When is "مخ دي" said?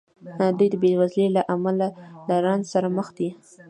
2.97-3.29